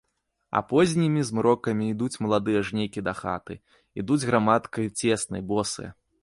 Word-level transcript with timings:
А 0.59 0.61
познімі 0.71 1.21
змрокамі 1.29 1.89
ідуць 1.95 2.21
маладыя 2.27 2.63
жнейкі 2.69 3.05
дахаты, 3.09 3.59
ідуць 4.03 4.19
грамадкай 4.29 4.91
цеснай, 5.13 5.41
босыя. 5.55 5.89